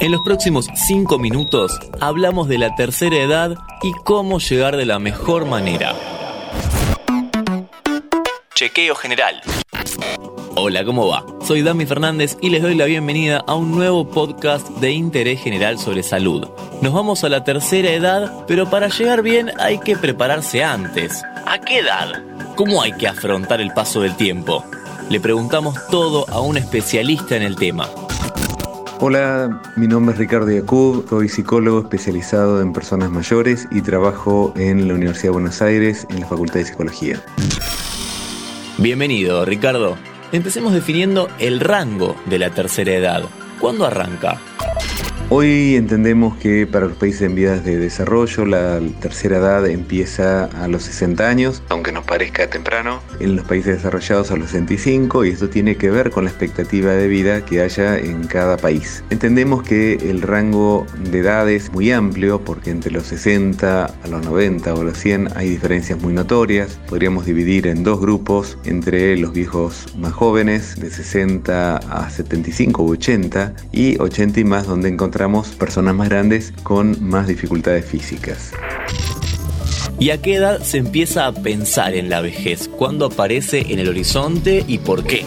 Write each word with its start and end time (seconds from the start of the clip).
En 0.00 0.12
los 0.12 0.22
próximos 0.22 0.66
5 0.74 1.18
minutos 1.18 1.78
hablamos 2.00 2.48
de 2.48 2.56
la 2.56 2.74
tercera 2.74 3.16
edad 3.16 3.54
y 3.82 3.92
cómo 3.92 4.38
llegar 4.38 4.78
de 4.78 4.86
la 4.86 4.98
mejor 4.98 5.44
manera. 5.44 5.94
Chequeo 8.54 8.94
general. 8.94 9.42
Hola, 10.56 10.86
¿cómo 10.86 11.06
va? 11.06 11.26
Soy 11.46 11.60
Dami 11.60 11.84
Fernández 11.84 12.38
y 12.40 12.48
les 12.48 12.62
doy 12.62 12.76
la 12.76 12.86
bienvenida 12.86 13.44
a 13.46 13.54
un 13.54 13.72
nuevo 13.72 14.08
podcast 14.08 14.66
de 14.78 14.90
interés 14.90 15.42
general 15.42 15.78
sobre 15.78 16.02
salud. 16.02 16.48
Nos 16.80 16.94
vamos 16.94 17.22
a 17.22 17.28
la 17.28 17.44
tercera 17.44 17.90
edad, 17.90 18.46
pero 18.48 18.70
para 18.70 18.88
llegar 18.88 19.20
bien 19.20 19.52
hay 19.58 19.80
que 19.80 19.96
prepararse 19.96 20.64
antes. 20.64 21.22
¿A 21.44 21.58
qué 21.58 21.80
edad? 21.80 22.22
¿Cómo 22.56 22.80
hay 22.80 22.92
que 22.92 23.06
afrontar 23.06 23.60
el 23.60 23.74
paso 23.74 24.00
del 24.00 24.16
tiempo? 24.16 24.64
Le 25.10 25.20
preguntamos 25.20 25.76
todo 25.90 26.24
a 26.30 26.40
un 26.40 26.56
especialista 26.56 27.36
en 27.36 27.42
el 27.42 27.56
tema. 27.56 27.86
Hola, 29.02 29.62
mi 29.76 29.88
nombre 29.88 30.12
es 30.12 30.18
Ricardo 30.18 30.50
Yacub, 30.50 31.08
soy 31.08 31.30
psicólogo 31.30 31.80
especializado 31.80 32.60
en 32.60 32.74
personas 32.74 33.10
mayores 33.10 33.66
y 33.70 33.80
trabajo 33.80 34.52
en 34.56 34.88
la 34.88 34.92
Universidad 34.92 35.28
de 35.28 35.30
Buenos 35.30 35.62
Aires 35.62 36.06
en 36.10 36.20
la 36.20 36.26
Facultad 36.26 36.56
de 36.56 36.66
Psicología. 36.66 37.24
Bienvenido, 38.76 39.46
Ricardo. 39.46 39.96
Empecemos 40.32 40.74
definiendo 40.74 41.30
el 41.38 41.60
rango 41.60 42.14
de 42.26 42.40
la 42.40 42.50
tercera 42.50 42.92
edad. 42.92 43.22
¿Cuándo 43.58 43.86
arranca? 43.86 44.38
Hoy 45.32 45.76
entendemos 45.76 46.36
que 46.38 46.66
para 46.66 46.86
los 46.86 46.96
países 46.96 47.22
en 47.22 47.36
vías 47.36 47.64
de 47.64 47.78
desarrollo 47.78 48.44
la 48.46 48.80
tercera 49.00 49.36
edad 49.36 49.64
empieza 49.68 50.46
a 50.46 50.66
los 50.66 50.82
60 50.82 51.28
años, 51.28 51.62
aunque 51.68 51.92
nos 51.92 52.04
parezca 52.04 52.50
temprano, 52.50 53.00
en 53.20 53.36
los 53.36 53.44
países 53.44 53.76
desarrollados 53.76 54.32
a 54.32 54.36
los 54.36 54.50
65 54.50 55.24
y 55.24 55.28
esto 55.28 55.48
tiene 55.48 55.76
que 55.76 55.88
ver 55.88 56.10
con 56.10 56.24
la 56.24 56.30
expectativa 56.30 56.94
de 56.94 57.06
vida 57.06 57.44
que 57.44 57.62
haya 57.62 57.96
en 57.96 58.26
cada 58.26 58.56
país. 58.56 59.04
Entendemos 59.10 59.62
que 59.62 59.92
el 60.10 60.22
rango 60.22 60.84
de 61.12 61.20
edad 61.20 61.48
es 61.48 61.72
muy 61.72 61.92
amplio 61.92 62.44
porque 62.44 62.70
entre 62.70 62.90
los 62.90 63.04
60 63.04 63.84
a 63.84 64.08
los 64.08 64.24
90 64.24 64.74
o 64.74 64.82
los 64.82 64.98
100 64.98 65.36
hay 65.36 65.48
diferencias 65.48 66.02
muy 66.02 66.12
notorias. 66.12 66.80
Podríamos 66.88 67.24
dividir 67.24 67.68
en 67.68 67.84
dos 67.84 68.00
grupos 68.00 68.58
entre 68.64 69.16
los 69.16 69.32
viejos 69.32 69.94
más 69.96 70.12
jóvenes 70.12 70.74
de 70.80 70.90
60 70.90 71.76
a 71.76 72.10
75 72.10 72.82
u 72.82 72.90
80 72.94 73.54
y 73.70 73.96
80 73.96 74.40
y 74.40 74.44
más 74.44 74.66
donde 74.66 74.88
encontramos 74.88 75.19
personas 75.58 75.94
más 75.94 76.08
grandes 76.08 76.52
con 76.62 76.96
más 77.04 77.26
dificultades 77.26 77.84
físicas. 77.84 78.52
¿Y 79.98 80.10
a 80.10 80.22
qué 80.22 80.36
edad 80.36 80.62
se 80.62 80.78
empieza 80.78 81.26
a 81.26 81.32
pensar 81.32 81.94
en 81.94 82.08
la 82.08 82.22
vejez? 82.22 82.68
¿Cuándo 82.68 83.04
aparece 83.04 83.66
en 83.68 83.80
el 83.80 83.88
horizonte 83.90 84.64
y 84.66 84.78
por 84.78 85.04
qué? 85.04 85.26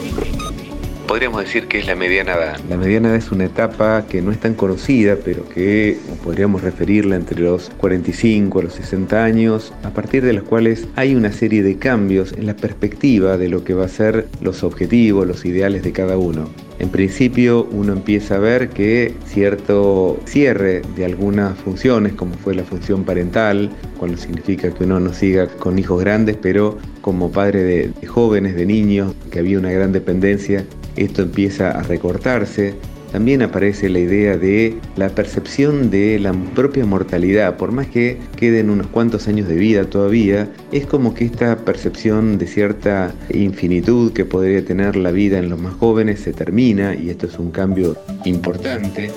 Podríamos 1.13 1.43
decir 1.43 1.67
que 1.67 1.77
es 1.77 1.85
la 1.85 1.95
mediana 1.95 2.33
edad. 2.33 2.59
La 2.67 2.75
mediana 2.75 3.09
edad 3.09 3.17
es 3.17 3.31
una 3.31 3.45
etapa 3.45 4.07
que 4.09 4.23
no 4.23 4.31
es 4.31 4.39
tan 4.39 4.55
conocida, 4.55 5.15
pero 5.23 5.47
que 5.47 5.95
podríamos 6.23 6.63
referirla 6.63 7.15
entre 7.15 7.39
los 7.39 7.69
45 7.77 8.59
a 8.59 8.63
los 8.63 8.73
60 8.73 9.23
años, 9.23 9.73
a 9.83 9.91
partir 9.91 10.25
de 10.25 10.33
las 10.33 10.41
cuales 10.41 10.87
hay 10.95 11.13
una 11.13 11.31
serie 11.31 11.61
de 11.61 11.77
cambios 11.77 12.33
en 12.33 12.47
la 12.47 12.55
perspectiva 12.55 13.37
de 13.37 13.47
lo 13.47 13.63
que 13.63 13.75
va 13.75 13.85
a 13.85 13.89
ser 13.89 14.27
los 14.41 14.63
objetivos, 14.63 15.27
los 15.27 15.45
ideales 15.45 15.83
de 15.83 15.91
cada 15.91 16.17
uno. 16.17 16.49
En 16.79 16.89
principio 16.89 17.67
uno 17.71 17.93
empieza 17.93 18.35
a 18.35 18.39
ver 18.39 18.69
que 18.69 19.13
cierto 19.27 20.19
cierre 20.25 20.81
de 20.95 21.05
algunas 21.05 21.57
funciones, 21.59 22.13
como 22.13 22.33
fue 22.33 22.55
la 22.55 22.63
función 22.63 23.03
parental, 23.03 23.69
cuando 23.99 24.17
significa 24.17 24.73
que 24.73 24.83
uno 24.83 24.99
no 24.99 25.13
siga 25.13 25.47
con 25.47 25.77
hijos 25.77 26.01
grandes, 26.01 26.37
pero 26.41 26.79
como 27.01 27.31
padre 27.31 27.63
de, 27.63 28.07
jóvenes, 28.07 28.55
de 28.55 28.65
niños, 28.65 29.13
que 29.29 29.39
había 29.39 29.59
una 29.59 29.71
gran 29.71 29.91
dependencia, 29.91 30.65
esto 30.95 31.23
empieza 31.23 31.71
a 31.71 31.83
recortarse. 31.83 32.75
También 33.11 33.43
aparece 33.43 33.89
la 33.89 33.99
idea 33.99 34.37
de 34.37 34.75
la 34.95 35.09
percepción 35.09 35.91
de 35.91 36.17
la 36.17 36.33
propia 36.33 36.83
mortalidad, 36.83 37.57
por 37.57 37.71
más 37.71 37.85
que 37.85 38.17
queden 38.35 38.71
unos 38.71 38.87
cuantos 38.87 39.27
años 39.27 39.47
de 39.47 39.55
vida 39.55 39.85
todavía, 39.85 40.49
es 40.71 40.87
como 40.87 41.13
que 41.13 41.25
esta 41.25 41.57
percepción 41.57 42.39
de 42.39 42.47
cierta 42.47 43.13
infinitud 43.31 44.13
que 44.13 44.25
podría 44.25 44.65
tener 44.65 44.95
la 44.95 45.11
vida 45.11 45.37
en 45.37 45.49
los 45.49 45.59
más 45.59 45.75
jóvenes 45.75 46.21
se 46.21 46.33
termina 46.33 46.95
y 46.95 47.11
esto 47.11 47.27
es 47.27 47.37
un 47.37 47.51
cambio 47.51 47.95
importante. 48.25 49.11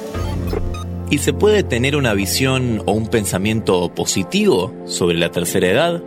¿Y 1.08 1.16
se 1.16 1.32
puede 1.32 1.62
tener 1.62 1.96
una 1.96 2.12
visión 2.12 2.82
o 2.84 2.92
un 2.92 3.06
pensamiento 3.06 3.94
positivo 3.94 4.74
sobre 4.84 5.16
la 5.16 5.30
tercera 5.30 5.68
edad? 5.68 6.02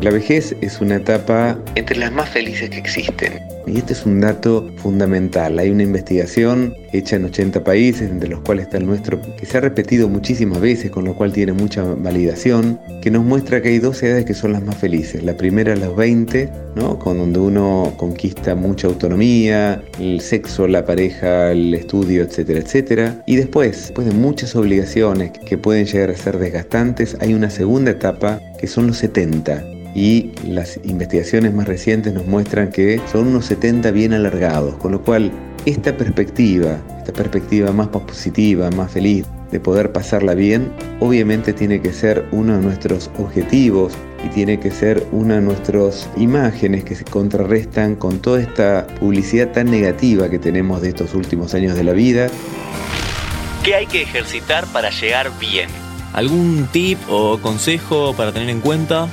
La 0.00 0.10
vejez 0.10 0.56
es 0.60 0.80
una 0.80 0.96
etapa 0.96 1.58
entre 1.76 1.96
las 1.96 2.10
más 2.10 2.28
felices 2.28 2.70
que 2.70 2.78
existen. 2.78 3.53
Y 3.66 3.78
este 3.78 3.94
es 3.94 4.04
un 4.04 4.20
dato 4.20 4.70
fundamental. 4.76 5.58
Hay 5.58 5.70
una 5.70 5.82
investigación 5.82 6.74
hecha 6.92 7.16
en 7.16 7.24
80 7.24 7.64
países, 7.64 8.10
entre 8.10 8.28
los 8.28 8.40
cuales 8.40 8.66
está 8.66 8.78
el 8.78 8.86
nuestro, 8.86 9.20
que 9.36 9.46
se 9.46 9.58
ha 9.58 9.60
repetido 9.60 10.08
muchísimas 10.08 10.60
veces, 10.60 10.90
con 10.90 11.04
lo 11.04 11.14
cual 11.14 11.32
tiene 11.32 11.52
mucha 11.52 11.82
validación, 11.82 12.78
que 13.02 13.10
nos 13.10 13.24
muestra 13.24 13.62
que 13.62 13.70
hay 13.70 13.78
dos 13.78 14.02
edades 14.02 14.24
que 14.24 14.34
son 14.34 14.52
las 14.52 14.62
más 14.62 14.76
felices. 14.76 15.22
La 15.22 15.36
primera 15.36 15.72
a 15.72 15.76
los 15.76 15.96
20, 15.96 16.50
¿no? 16.76 16.98
con 16.98 17.18
donde 17.18 17.38
uno 17.38 17.94
conquista 17.96 18.54
mucha 18.54 18.86
autonomía, 18.86 19.82
el 19.98 20.20
sexo, 20.20 20.68
la 20.68 20.84
pareja, 20.84 21.52
el 21.52 21.74
estudio, 21.74 22.22
etcétera, 22.22 22.60
etcétera. 22.60 23.22
Y 23.26 23.36
después, 23.36 23.72
después 23.82 24.06
de 24.06 24.14
muchas 24.14 24.54
obligaciones 24.54 25.30
que 25.30 25.58
pueden 25.58 25.86
llegar 25.86 26.10
a 26.10 26.16
ser 26.16 26.38
desgastantes, 26.38 27.16
hay 27.20 27.34
una 27.34 27.50
segunda 27.50 27.92
etapa 27.92 28.40
que 28.58 28.66
son 28.66 28.86
los 28.86 28.98
70 28.98 29.64
y 29.94 30.32
las 30.46 30.78
investigaciones 30.84 31.54
más 31.54 31.68
recientes 31.68 32.12
nos 32.12 32.26
muestran 32.26 32.70
que 32.70 33.00
son 33.10 33.28
unos 33.28 33.46
70 33.54 33.92
bien 33.92 34.12
alargados, 34.12 34.74
con 34.76 34.90
lo 34.90 35.00
cual 35.00 35.30
esta 35.64 35.96
perspectiva, 35.96 36.76
esta 36.98 37.12
perspectiva 37.12 37.70
más 37.72 37.86
positiva, 37.88 38.68
más 38.72 38.90
feliz, 38.90 39.26
de 39.52 39.60
poder 39.60 39.92
pasarla 39.92 40.34
bien, 40.34 40.72
obviamente 40.98 41.52
tiene 41.52 41.80
que 41.80 41.92
ser 41.92 42.26
uno 42.32 42.56
de 42.56 42.62
nuestros 42.62 43.12
objetivos 43.16 43.92
y 44.26 44.28
tiene 44.30 44.58
que 44.58 44.72
ser 44.72 45.06
una 45.12 45.36
de 45.36 45.42
nuestras 45.42 46.10
imágenes 46.16 46.82
que 46.82 46.96
se 46.96 47.04
contrarrestan 47.04 47.94
con 47.94 48.18
toda 48.18 48.40
esta 48.40 48.88
publicidad 48.98 49.52
tan 49.52 49.70
negativa 49.70 50.28
que 50.28 50.40
tenemos 50.40 50.82
de 50.82 50.88
estos 50.88 51.14
últimos 51.14 51.54
años 51.54 51.76
de 51.76 51.84
la 51.84 51.92
vida. 51.92 52.26
¿Qué 53.62 53.76
hay 53.76 53.86
que 53.86 54.02
ejercitar 54.02 54.66
para 54.72 54.90
llegar 54.90 55.30
bien? 55.38 55.68
¿Algún 56.12 56.66
tip 56.72 56.98
o 57.08 57.38
consejo 57.38 58.14
para 58.16 58.32
tener 58.32 58.48
en 58.48 58.60
cuenta? 58.60 59.08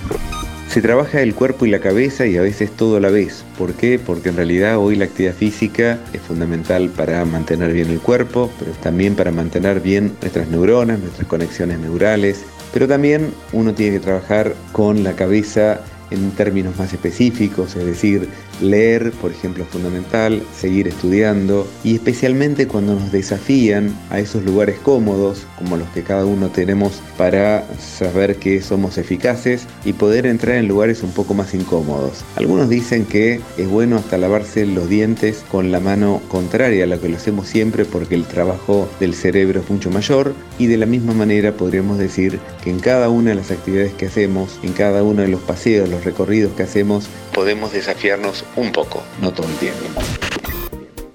Se 0.71 0.81
trabaja 0.81 1.21
el 1.21 1.35
cuerpo 1.35 1.65
y 1.65 1.69
la 1.69 1.79
cabeza 1.79 2.25
y 2.25 2.37
a 2.37 2.41
veces 2.41 2.71
todo 2.71 2.95
a 2.95 3.01
la 3.01 3.09
vez. 3.09 3.43
¿Por 3.57 3.73
qué? 3.73 3.99
Porque 3.99 4.29
en 4.29 4.37
realidad 4.37 4.77
hoy 4.77 4.95
la 4.95 5.03
actividad 5.03 5.33
física 5.33 5.99
es 6.13 6.21
fundamental 6.21 6.87
para 6.87 7.25
mantener 7.25 7.73
bien 7.73 7.89
el 7.89 7.99
cuerpo, 7.99 8.49
pero 8.57 8.71
también 8.81 9.15
para 9.15 9.33
mantener 9.33 9.81
bien 9.81 10.15
nuestras 10.21 10.47
neuronas, 10.47 10.99
nuestras 10.99 11.27
conexiones 11.27 11.77
neurales. 11.77 12.45
Pero 12.71 12.87
también 12.87 13.33
uno 13.51 13.73
tiene 13.73 13.97
que 13.97 13.99
trabajar 14.05 14.55
con 14.71 15.03
la 15.03 15.11
cabeza 15.11 15.81
en 16.09 16.31
términos 16.31 16.77
más 16.77 16.93
específicos, 16.93 17.75
es 17.75 17.85
decir, 17.85 18.29
leer, 18.61 19.11
por 19.21 19.31
ejemplo, 19.31 19.63
es 19.63 19.69
fundamental, 19.69 20.41
seguir 20.55 20.87
estudiando 20.87 21.67
y 21.83 21.95
especialmente 21.95 22.67
cuando 22.67 22.95
nos 22.95 23.11
desafían 23.11 23.93
a 24.09 24.19
esos 24.19 24.43
lugares 24.43 24.77
cómodos, 24.79 25.45
como 25.57 25.77
los 25.77 25.89
que 25.89 26.03
cada 26.03 26.25
uno 26.25 26.49
tenemos 26.49 27.01
para 27.17 27.65
saber 27.79 28.37
que 28.37 28.61
somos 28.61 28.97
eficaces 28.97 29.67
y 29.85 29.93
poder 29.93 30.25
entrar 30.25 30.57
en 30.57 30.67
lugares 30.67 31.03
un 31.03 31.11
poco 31.11 31.33
más 31.33 31.53
incómodos. 31.53 32.23
Algunos 32.35 32.69
dicen 32.69 33.05
que 33.05 33.41
es 33.57 33.67
bueno 33.67 33.97
hasta 33.97 34.17
lavarse 34.17 34.65
los 34.65 34.89
dientes 34.89 35.43
con 35.51 35.71
la 35.71 35.79
mano 35.79 36.21
contraria 36.27 36.83
a 36.83 36.87
la 36.87 36.97
que 36.97 37.09
lo 37.09 37.17
hacemos 37.17 37.47
siempre 37.47 37.85
porque 37.85 38.15
el 38.15 38.25
trabajo 38.25 38.89
del 38.99 39.13
cerebro 39.13 39.61
es 39.61 39.69
mucho 39.69 39.89
mayor 39.89 40.33
y 40.57 40.67
de 40.67 40.77
la 40.77 40.85
misma 40.85 41.13
manera 41.13 41.53
podríamos 41.53 41.97
decir 41.97 42.39
que 42.63 42.69
en 42.69 42.79
cada 42.79 43.09
una 43.09 43.31
de 43.31 43.35
las 43.35 43.51
actividades 43.51 43.93
que 43.93 44.05
hacemos, 44.05 44.59
en 44.63 44.73
cada 44.73 45.03
uno 45.03 45.21
de 45.21 45.27
los 45.27 45.41
paseos, 45.41 45.89
los 45.89 46.03
recorridos 46.03 46.53
que 46.53 46.63
hacemos, 46.63 47.07
podemos 47.33 47.71
desafiarnos 47.71 48.45
un 48.55 48.71
poco, 48.71 49.03
no 49.21 49.31
todo 49.31 49.47
el 49.47 49.55
tiempo. 49.55 49.79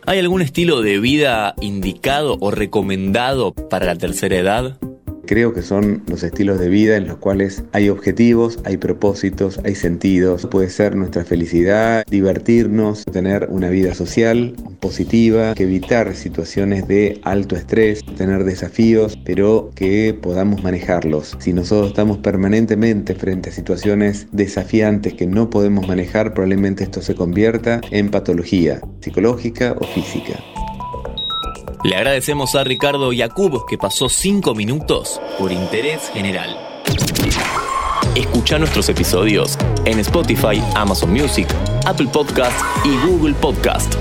¿Hay 0.06 0.20
algún 0.20 0.40
estilo 0.40 0.82
de 0.82 1.00
vida 1.00 1.54
indicado 1.60 2.36
o 2.40 2.50
recomendado 2.52 3.52
para 3.52 3.86
la 3.86 3.96
tercera 3.96 4.36
edad? 4.36 4.78
Creo 5.26 5.52
que 5.52 5.62
son 5.62 6.04
los 6.06 6.22
estilos 6.22 6.60
de 6.60 6.68
vida 6.68 6.96
en 6.96 7.08
los 7.08 7.16
cuales 7.16 7.64
hay 7.72 7.88
objetivos, 7.88 8.60
hay 8.64 8.76
propósitos, 8.76 9.58
hay 9.64 9.74
sentidos. 9.74 10.46
Puede 10.48 10.70
ser 10.70 10.94
nuestra 10.94 11.24
felicidad, 11.24 12.04
divertirnos, 12.08 13.04
tener 13.06 13.48
una 13.50 13.68
vida 13.68 13.92
social 13.94 14.54
positiva, 14.78 15.54
que 15.54 15.64
evitar 15.64 16.14
situaciones 16.14 16.86
de 16.86 17.20
alto 17.24 17.56
estrés, 17.56 18.02
tener 18.16 18.44
desafíos, 18.44 19.16
pero 19.24 19.70
que 19.74 20.18
podamos 20.20 20.62
manejarlos. 20.62 21.36
Si 21.38 21.52
nosotros 21.52 21.88
estamos 21.88 22.18
permanentemente 22.18 23.14
frente 23.14 23.50
a 23.50 23.52
situaciones 23.52 24.26
desafiantes 24.32 25.14
que 25.14 25.26
no 25.26 25.50
podemos 25.50 25.86
manejar, 25.86 26.34
probablemente 26.34 26.84
esto 26.84 27.02
se 27.02 27.14
convierta 27.14 27.80
en 27.90 28.10
patología 28.10 28.80
psicológica 29.00 29.76
o 29.80 29.84
física. 29.84 30.42
Le 31.84 31.94
agradecemos 31.94 32.56
a 32.56 32.64
Ricardo 32.64 33.12
Yacubo 33.12 33.64
que 33.66 33.78
pasó 33.78 34.08
5 34.08 34.54
minutos 34.54 35.20
por 35.38 35.52
interés 35.52 36.10
general. 36.12 36.56
Escucha 38.16 38.58
nuestros 38.58 38.88
episodios 38.88 39.58
en 39.84 39.98
Spotify, 40.00 40.62
Amazon 40.74 41.12
Music, 41.12 41.46
Apple 41.84 42.08
Podcast 42.12 42.58
y 42.84 42.96
Google 43.06 43.34
Podcast. 43.34 43.94